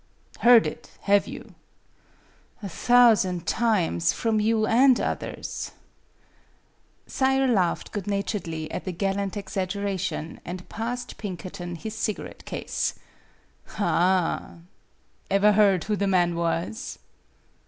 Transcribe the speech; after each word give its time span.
"Heard 0.49 0.65
it, 0.65 0.89
have 1.01 1.27
you?" 1.27 1.53
"A 2.63 2.67
thousand 2.69 3.45
times 3.45 4.13
from 4.13 4.39
you 4.39 4.65
and 4.65 4.99
others." 4.99 5.73
Sayre 7.05 7.45
laughed 7.47 7.91
good 7.91 8.07
naturedly 8.07 8.67
at 8.71 8.85
the 8.85 8.93
gal 8.93 9.13
lant 9.13 9.37
exaggeration, 9.37 10.39
and 10.43 10.67
passed 10.69 11.17
Pinkerton 11.19 11.75
his 11.75 11.93
cigarette 11.95 12.45
case." 12.45 12.95
Ah 13.77 14.53
ever 15.29 15.51
heard 15.51 15.83
who 15.83 15.95
the 15.95 16.07
man 16.07 16.33
was 16.33 16.97